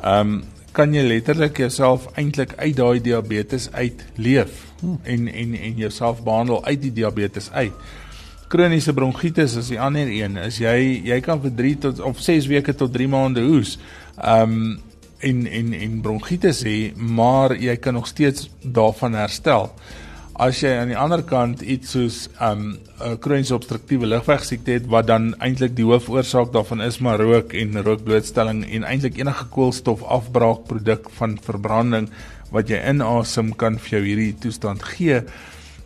[0.04, 5.00] Um kan jy letterlik jouself eintlik uit daai diabetes uit leef hmm.
[5.02, 7.72] en en en jouself behandel uit die diabetes uit.
[8.48, 10.36] Kroniese bronkietis is die ander een.
[10.36, 13.78] Is jy jy kan vir 3 tot of 6 weke tot 3 maande hoes.
[14.22, 14.80] Um
[15.18, 19.72] en en en bronkietis hê, maar jy kan nog steeds daarvan herstel.
[20.38, 25.08] As jy aan die ander kant iets soos um 'n kroniese obstruktiewe lugweegsiekte het wat
[25.08, 31.34] dan eintlik die hoofoorsaak daarvan is maar rook en rookblootstelling en eintlik enige koolstofafbraakproduk van
[31.42, 32.06] verbranding
[32.52, 35.24] wat jy inasem kan vir jou hierdie toestand gee,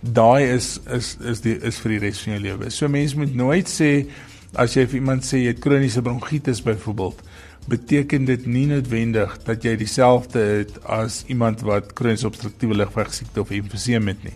[0.02, 2.70] daai is is is die is vir die res van jou lewe.
[2.70, 4.06] So mense moet nooit sê
[4.54, 7.24] as jy vir iemand sê jy het kroniese bronkietis byvoorbeeld
[7.70, 13.52] beteken dit nie noodwendig dat jy dieselfde het as iemand wat kroniese obstruktiewe lugweegsiekte of
[13.54, 14.34] emfyseem het nie.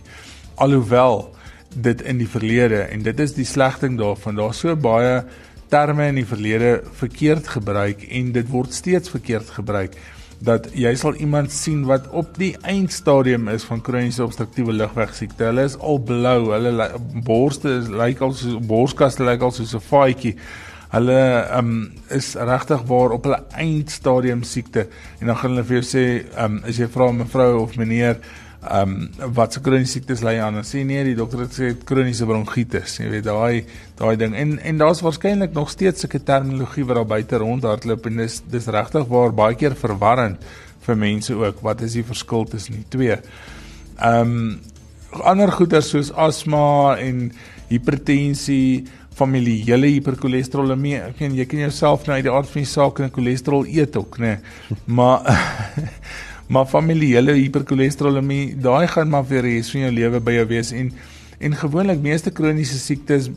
[0.55, 1.27] Alhoewel
[1.75, 5.23] dit in die verlede en dit is die slegting daarvan, daar so baie
[5.69, 9.97] terme in die verlede verkeerd gebruik en dit word steeds verkeerd gebruik
[10.39, 15.47] dat jy sal iemand sien wat op die eindstadium is van kroniese obstruktiewe lugweegsiekte.
[15.49, 16.89] Hulle is al blou, hulle
[17.25, 20.35] borste lyk al soos borskaste lyk al soos 'n faadjie
[20.93, 21.21] hulle
[21.57, 21.71] um,
[22.15, 24.87] is regtig waar op hulle eindstadium siekte.
[25.19, 26.03] En dan gaan hulle vir jou sê
[26.43, 28.21] um, as jy vra mevrou of meneer
[28.71, 28.95] um,
[29.35, 32.97] wat se kroniese siektes ly aan dan sê nee die dokter het sê kroniese bronkietis
[33.01, 33.65] jy weet daai
[33.99, 34.35] daai ding.
[34.35, 38.71] En en daar's waarskynlik nog steeds sulke terminologie wat daar buite rondhardloop en dis dis
[38.77, 40.43] regtig waar baie keer verwarrend
[40.87, 41.61] vir mense ook.
[41.61, 43.19] Wat is die verskil tussen die twee?
[44.03, 44.61] Um,
[45.23, 47.31] ander goeie soos asma en
[47.67, 50.95] hipertensie familiele hiperkolesterolemie.
[51.09, 53.97] Ek meen jy kan jouself nou uit die aard van die saak en cholesterol eet
[53.97, 54.37] ook, nê.
[54.37, 54.79] Nee.
[54.85, 55.27] Maar
[56.53, 60.93] maar familiele hiperkolesterolemie, daai gaan maar vir res van jou lewe by jou wees en
[61.37, 63.27] en gewoonlik meeste kroniese siektes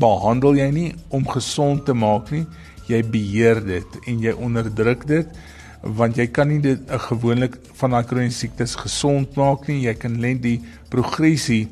[0.00, 2.46] behandel jy nie om gesond te maak nie.
[2.88, 5.40] Jy beheer dit en jy onderdruk dit
[5.80, 9.82] want jy kan nie dit eh, gewoonlik van daai kroniese siektes gesond maak nie.
[9.86, 10.58] Jy kan net die
[10.92, 11.66] progressie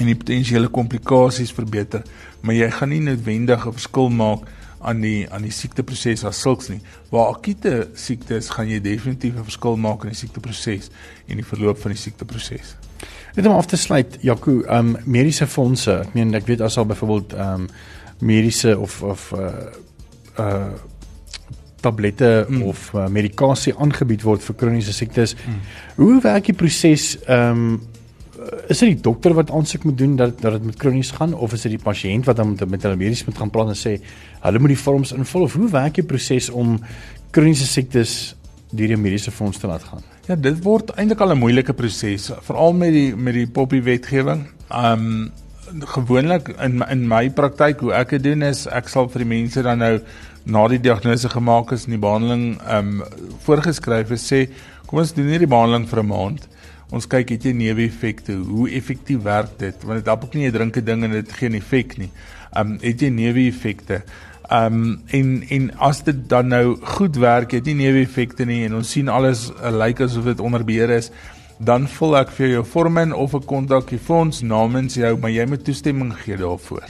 [0.00, 2.02] en die potensiële komplikasies verbeter
[2.40, 4.48] maar jy gaan nie noodwendig 'n verskil maak
[4.80, 6.80] aan die aan die siekteproses as sulks nie.
[7.10, 10.90] Waar akute siektes gaan jy definitief 'n verskil maak in die siekteproses
[11.26, 12.76] en die verloop van die siekteproses.
[13.34, 16.78] Net om af te sluit, Jaco, ehm um, mediese fondse, ek meen ek weet as
[16.78, 17.68] al byvoorbeeld ehm um,
[18.20, 19.48] mediese of of uh
[20.38, 20.72] uh
[21.80, 22.62] tablette mm.
[22.62, 25.34] of uh, medikasie aangebied word vir kroniese siektes.
[25.34, 25.60] Mm.
[25.96, 27.80] Hoe werk die proses ehm um,
[28.68, 31.52] is dit die dokter wat aansoek moet doen dat dat dit met kronies gaan of
[31.52, 33.96] is dit die pasiënt wat dan met, met hulle medies moet gaan praat en sê
[34.40, 36.78] hulle moet die vorms invul of hoe werk die proses om
[37.30, 38.14] kroniese siektes
[38.70, 40.02] deur die mediese fonds te laat gaan?
[40.28, 44.46] Ja, dit word eintlik al 'n moeilike proses, veral met die met die poppy wetgewing.
[44.70, 45.32] Um
[45.94, 49.62] gewoonlik in in my praktyk hoe ek dit doen is ek sal vir die mense
[49.62, 50.00] dan nou
[50.44, 53.02] na die diagnose gemaak is en die behandeling um
[53.44, 54.48] voorgeskryf is sê
[54.86, 56.48] kom ons doen hierdie behandeling vir 'n maand
[56.90, 58.34] ons kyk het jy neeweffekte?
[58.34, 59.84] Hoe effektief werk dit?
[59.86, 62.10] Want dit help ook nie jy drink 'n ding en dit geen effek nie.
[62.56, 64.02] Um het jy neeweffekte?
[64.50, 68.90] Um en en as dit dan nou goed werk het jy neeweffekte nie en ons
[68.90, 71.10] sien alles uh, lyk asof dit onder beheer is
[71.58, 75.30] dan vul ek vir jou vorm in of 'n kontak die fonds namens jou maar
[75.30, 76.84] jy moet toestemming gee daarvoor.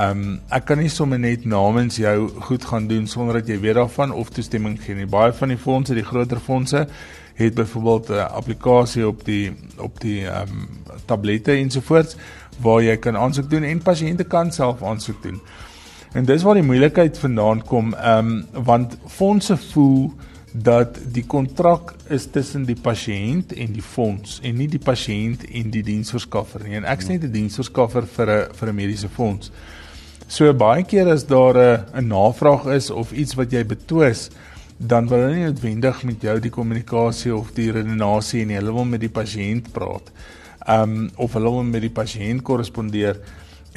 [0.00, 3.74] Um ek kan nie sommer net namens jou goed gaan doen sonder dat jy weet
[3.74, 5.06] daarvan of toestemming gee nie.
[5.06, 6.88] Baie van die fondse, die groter fondse,
[7.34, 10.68] het byvoorbeeld 'n applikasie op die op die ehm um,
[11.04, 12.16] tablette ensovoorts
[12.60, 15.40] waar jy kan aansoek doen en pasiënte kan self aansoek doen.
[16.12, 20.12] En dis waar die moeilikheid vandaan kom ehm um, want fondse voel
[20.52, 25.70] dat die kontrak is tussen die pasiënt en die fonds en nie die pasiënt en
[25.72, 26.76] die diensverskaffer nie.
[26.76, 29.50] En ek's net 'n diensverskaffer vir 'n vir 'n mediese fonds.
[30.26, 34.30] So baie keer as daar 'n 'n navraag is of iets wat jy betwis,
[34.82, 38.88] dan wil hulle nie noodwendig met jou die kommunikasie of die redenasie en hulle wil
[38.88, 40.10] met die pasiënt praat.
[40.70, 43.20] Um of hulle wil met die pasiënt korrespondeer.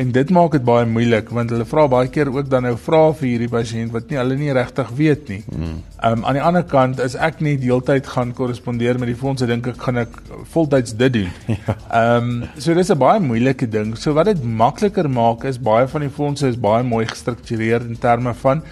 [0.02, 3.04] En dit maak dit baie moeilik want hulle vra baie keer ook dan nou vra
[3.16, 5.40] vir hierdie pasiënt wat nie hulle nie regtig weet nie.
[5.52, 5.78] Hmm.
[6.10, 9.70] Um aan die ander kant is ek nie deeltyd gaan korrespondeer met die fondse dink
[9.76, 10.18] ek gaan ek
[10.56, 11.32] voltyds dit doen.
[11.56, 11.78] Ja.
[12.18, 13.94] Um so dis 'n baie moeilike ding.
[13.98, 17.96] So wat dit makliker maak is baie van die fondse is baie mooi gestruktureer in
[17.96, 18.64] terme van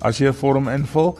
[0.00, 1.18] as jy 'n vorm invul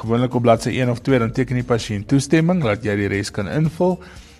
[0.00, 3.30] gewoonlik op bladsy 1 of 2 dan teken die pasiënt toestemming dat jy die res
[3.34, 3.98] kan invul.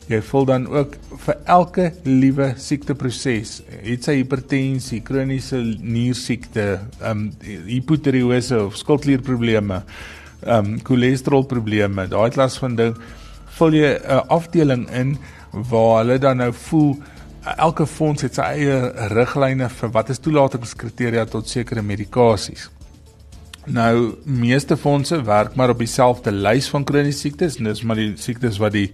[0.09, 7.27] Jy vul dan ook vir elke liewe siekteproses, het sy hipertensie, kroniese niersiekte, ehm um,
[7.69, 9.83] hipotireose of skildklierprobleme,
[10.47, 12.97] ehm um, cholesterolprobleme, daai klas van ding,
[13.59, 15.19] vul jy 'n afdeling in
[15.53, 16.97] waar hulle dan nou voel
[17.57, 22.71] elke fonds het sy eie riglyne vir wat is toelatingskriteria tot sekere medikasies.
[23.69, 28.57] Nou meeste fondse werk maar op dieselfde lys van kroniese siektes, dis maar die siektes
[28.63, 28.89] wat die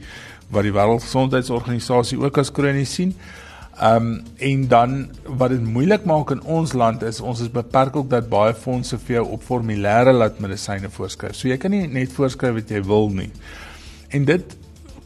[0.53, 3.15] wat die Wêreldgesondheidsorganisasie ook as kronies sien.
[3.75, 7.97] Ehm um, en dan wat dit moeilik maak in ons land is ons is beperk
[7.97, 11.35] ook dat baie fondse vir jou op formulêre laat medisyne voorskryf.
[11.35, 13.31] So jy kan nie net voorskryf wat jy wil nie.
[14.11, 14.57] En dit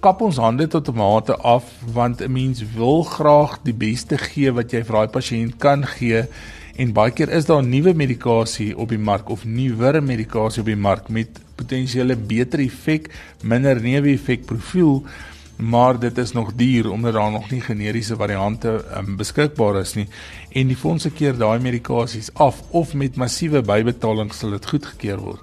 [0.01, 4.53] kap ons hande tot 'n mate af want 'n mens wil graag die beste gee
[4.53, 6.27] wat jy vir daai pasiënt kan gee
[6.79, 10.79] en baie keer is daar nuwe medikasie op die mark of nuwer medikasie op die
[10.79, 13.09] mark met potensiële beter effek,
[13.43, 15.03] minder neeweffek profiel,
[15.59, 20.07] maar dit is nog duur omdat daar nog nie generiese variante um, beskikbaar is nie
[20.55, 25.43] en die fondse keer daai medikasies af of met massiewe bybetalings sal dit goedgekeur word.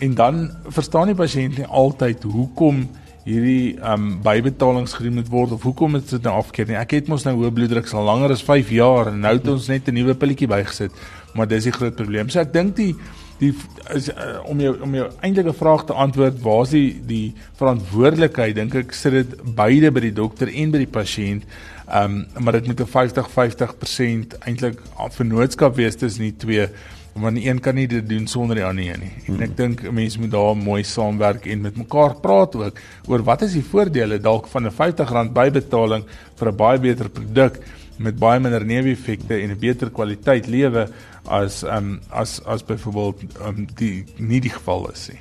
[0.00, 0.40] En dan
[0.72, 2.86] verstaan die pasiënt nie altyd hoekom
[3.26, 6.78] hierdie ehm um, bybetalings gedoen moet word of hoekom dit nou afkeer nie.
[6.78, 9.68] Ek het mos nou hoë bloeddruk al langer as 5 jaar en nou het ons
[9.68, 10.92] net 'n nuwe pilletjie bygesit,
[11.34, 12.30] maar dis die groot probleem.
[12.30, 12.94] So ek dink die
[13.38, 13.52] die
[13.92, 18.54] is, uh, om jou om jou eintlike vraag te antwoord, waar is die die verantwoordelikheid?
[18.54, 21.42] Dink ek sit dit beide by die dokter en by die pasiënt.
[21.86, 24.80] Ehm um, maar dit moet 'n 50-50% eintlik
[25.18, 26.68] vennootskap wees tussen die twee
[27.16, 29.12] want die een kan nie dit doen sonder die ander nie.
[29.30, 33.42] En ek dink mense moet daar mooi saamwerk en met mekaar praat ook oor wat
[33.46, 36.04] is die voordele dalk van 'n R50 bybetaling
[36.36, 37.60] vir 'n baie beter produk
[37.98, 40.88] met baie minder neeweffekte en 'n beter kwaliteit lewe
[41.24, 45.20] as um as as byvoorbeeld um die nie die geval is nie.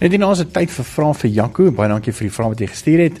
[0.00, 2.66] Net die naaste tyd vir vrae vir Jaco, baie dankie vir die vrae wat jy
[2.66, 3.20] gestuur het.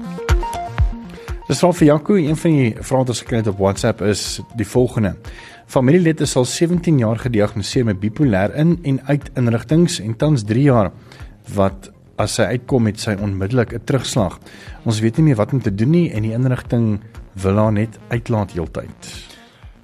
[1.51, 4.21] Dis van vir Jaco, een van die vrae wat ons gekry het op WhatsApp is
[4.55, 5.09] die volgende.
[5.67, 10.63] Familielid is al 17 jaar gediagnoseer met bipolêr in en uit inrigtinge en tans 3
[10.63, 10.93] jaar
[11.51, 14.39] wat as hy uitkom met sy onmiddellik 'n terugslag.
[14.85, 17.01] Ons weet nie meer wat om te doen nie en die inrigting
[17.33, 19.11] wil haar net uitlaat heeltyd.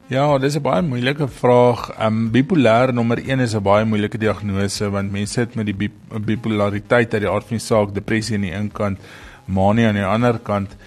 [0.08, 1.92] Ja, dis 'n baie moeilike vraag.
[2.00, 5.92] Ehm um, bipolêr nommer 1 is 'n baie moeilike diagnose want mense sit met die
[6.26, 9.00] bipolariteit uit die aard van die saak, depressie aan die een kant,
[9.46, 10.78] manie aan die ander kant.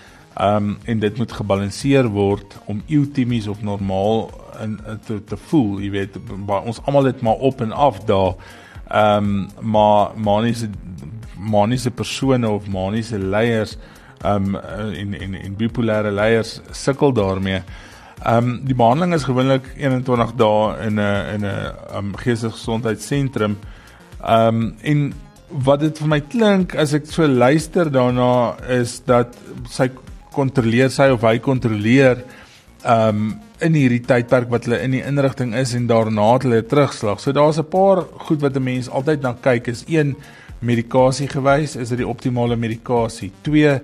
[0.41, 4.31] Ehm um, en dit moet gebalanseer word om eutemies of normaal
[4.63, 6.17] in, in te te voel, jy weet,
[6.49, 8.39] ons almal het maar op en af daar.
[8.89, 10.71] Ehm um, maar maniese
[11.37, 13.77] maniese persone of maniese leiers
[14.25, 17.63] ehm um, in in in bipolêre leiers sukkel daarmee.
[18.25, 23.59] Ehm um, die behandeling is gewoonlik 21 dae in 'n in 'n um, geestesgesondheidssentrum.
[24.25, 25.13] Ehm um, en
[25.49, 29.37] wat dit vir my klink as ek so luister daarna is dat
[29.69, 29.89] sy
[30.33, 32.25] kontroleer sy of hy kontroleer
[32.85, 37.21] um in hierdie tydperk wat hulle in die inrigting is en daarna het hulle terugslag.
[37.21, 40.17] So daar's 'n paar goed wat 'n mens altyd na kyk is een
[40.61, 43.33] medikasie gewys, is dit die optimale medikasie?
[43.43, 43.81] 2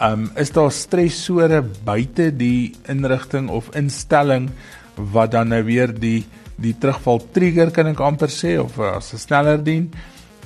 [0.00, 4.50] um is daar stresore buite die inrigting of instelling
[4.96, 6.24] wat dan nou weer die
[6.56, 9.90] die terugval trigger kan ek amper sê of as 'n sneller dien?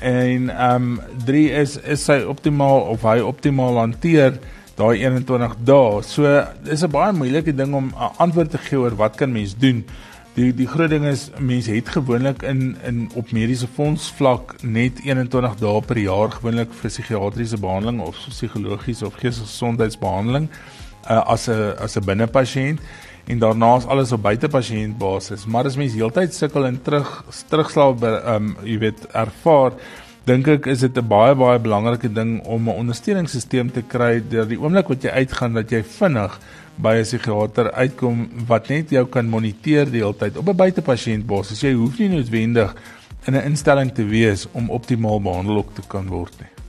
[0.01, 4.39] En um 3 is is sy optimaal of hy optimaal hanteer
[4.81, 6.03] daai 21 dae.
[6.03, 6.23] So
[6.65, 9.85] dis 'n baie moeilike ding om 'n antwoord te gee oor wat kan mens doen.
[10.35, 15.01] Die die groot ding is mense het gewoonlik in in op mediese fonds vlak net
[15.05, 20.49] 21 dae per jaar gewoonlik vir psigiatriese behandeling of psigologiese of geestesgesondheidsbehandeling
[21.11, 22.81] uh, as 'n as 'n binnepasiënt
[23.27, 25.47] en daarna is alles op buitepasiënt basis.
[25.47, 29.73] Maar as mens heeltyd sukkel en terug terugslaap ehm um, jy weet ervaar
[30.31, 34.47] dink ek is dit 'n baie baie belangrike ding om 'n ondersteuningssisteem te kry deur
[34.47, 36.39] die oomblik wat jy uitgaan dat jy vinnig
[36.79, 41.27] by 'n psigiater uitkom wat net jou kan moniteer die hele tyd op 'n buitepasiënt
[41.27, 41.61] basis.
[41.61, 42.75] Jy hoef nie noodwendig
[43.27, 46.60] in 'n instelling te wees om optimaal behandel te kan word nie.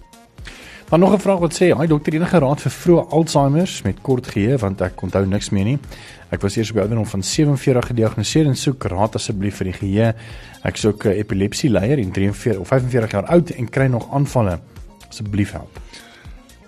[0.91, 4.27] Dan nog 'n vraag wat sê, "Haai dokter, enige raad vir vroeë Alzheimer met kort
[4.27, 5.79] geheue want ek onthou niks meer nie."
[6.29, 10.13] Ek was eers op ouderdom van 47 gediagnoseer en soek raad asseblief vir die geheue.
[10.63, 14.59] Ek soek 'n epilepsie leier en 43 of 45 jaar oud en kry nog aanvalle.
[15.09, 15.79] Asseblief help.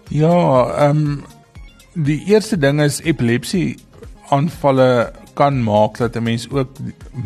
[0.09, 1.23] Ja, ehm um,
[1.93, 3.77] die eerste ding is epilepsie
[4.29, 6.69] aanvalle kan maak dat 'n mens ook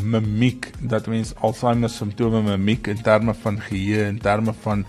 [0.03, 4.85] mimiek, dat mens Alzheimer simptome mimiek in terme van geheue, in terme van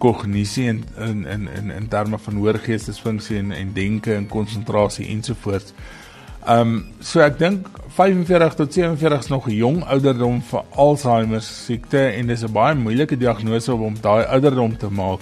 [0.00, 5.74] kognisie en in in in in terme van hoorgeestesfunksie en en denke en konsentrasie ensovoorts.
[6.46, 11.42] Ehm um, so ek dink 45 tot 47 is nog 'n jong ouderdom vir Alzheimer
[11.42, 15.20] siekte en dis 'n baie moeilike diagnose om daai ouderdom te maak.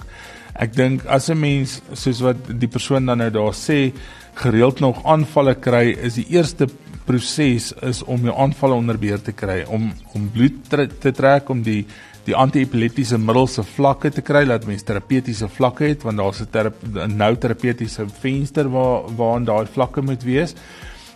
[0.55, 3.91] Ek dink as 'n mens soos wat die persoon dan nou daar sê
[4.33, 6.67] gereeld nog aanvalle kry, is die eerste
[7.05, 10.69] proses is om jou aanvalle onder beheer te kry, om om bloed
[10.99, 11.85] te trek om die
[12.25, 17.17] die antiepileptiese middels se vlakke te kry dat mens terapeutiese vlakke het want daar's 'n
[17.17, 20.55] nou terapeutiese venster waar waaraan daai vlakke moet wees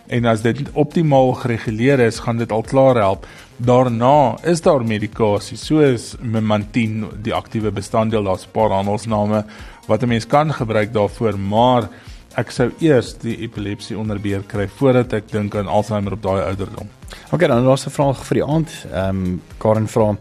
[0.06, 3.26] en as dit optimaal gereguleer is, gaan dit al klaar help.
[3.56, 9.44] Daarna is daar medikasie soos memantine, die aktiewe bestanddeel, daar's 'n paar handelsname
[9.86, 11.88] wat 'n mens kan gebruik daarvoor, maar
[12.36, 16.42] ek sou eers die epilepsie onder beheer kry voordat ek dink aan Alzheimer op daai
[16.42, 16.88] ouderdom.
[17.30, 18.78] OK, dan laaste vraag vir die aand.
[18.92, 20.16] Ehm um, Karen vra: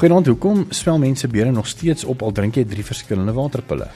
[0.00, 3.88] "Goeienaand, hoekom swel mense bene nog steeds op al drink jy drie verskillende waterpille?"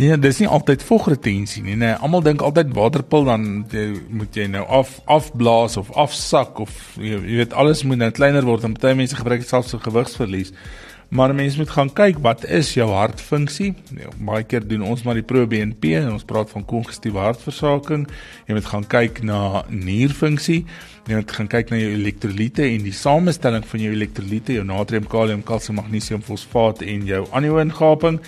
[0.00, 1.92] Ja, dis nie altyd vogretensie nie, nee.
[2.00, 7.18] Almal dink altyd waterpil dan jy, moet jy nou af afblaas of afsak of jy,
[7.20, 10.54] jy weet alles moet nou kleiner word en baie mense gebruik dit selfs vir gewigsverlies.
[11.12, 13.74] Maar mense moet gaan kyk wat is jou hartfunksie?
[14.00, 18.06] Ja, baie keer doen ons maar die proBNP en ons praat van kongestiewe hartversaking.
[18.48, 20.62] Jy moet gaan kyk na nierfunksie.
[21.10, 25.04] Jy moet gaan kyk na jou elektrolyte en die samestelling van jou elektrolyte, jou natrium,
[25.12, 28.22] kalium, kalsium, magnesium, fosfaat en jou aniongaping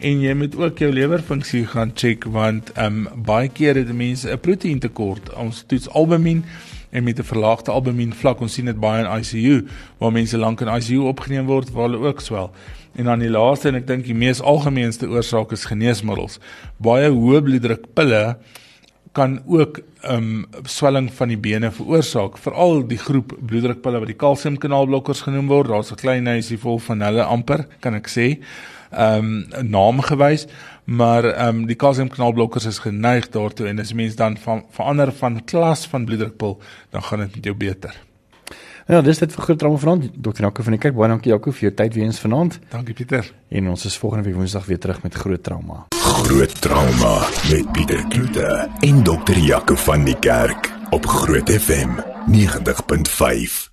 [0.00, 4.28] en jy moet ook jou lewerfunksie gaan check want ehm um, baie keer het mense
[4.30, 5.34] 'n proteïentekort.
[5.34, 6.44] Ons toets albumin
[6.90, 9.66] en met 'n verlaagde albumin vlak ons sien dit baie in ICU
[9.98, 12.50] waar mense lank in ICU opgeneem word waar hulle ook swel.
[12.94, 16.38] En dan die laaste en ek dink die mees algemeenste oorsaak is geneesmiddels.
[16.76, 18.36] Baie hoë bloeddrukpille
[19.12, 24.16] kan ook ehm um, swelling van die bene veroorsaak, veral die groep bloeddrukpille wat die
[24.16, 25.68] kalsiumkanaalblokkers genoem word.
[25.68, 28.38] Daar's 'n klein huisie vol van hulle amper, kan ek sê
[28.90, 30.46] ehm um, naam gewys,
[30.84, 35.44] maar ehm um, die kalsiumknalblokkers is geneig daartoe en as mens dan van verander van
[35.44, 36.60] klas van bloeddrukpil,
[36.90, 38.00] dan gaan dit met jou beter.
[38.90, 40.08] Ja, dis dit vir groot trauma vanaand.
[40.18, 40.42] Dr.
[40.42, 42.58] Jaco van die kerk, baie dankie Jaco vir jou tyd weer eens vanaand.
[42.72, 43.28] Dankie Pieter.
[43.48, 45.86] En ons is volgende week Woensdag weer terug met groot trauma.
[45.94, 47.14] Groot trauma
[47.52, 49.38] met Pieter Kloete en Dr.
[49.38, 52.00] Jaco van die kerk op Groot FM
[52.34, 53.69] 90.5.